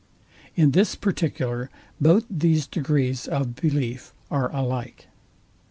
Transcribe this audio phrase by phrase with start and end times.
[0.55, 1.69] In this particular
[1.99, 5.07] both these degrees of belief are alike.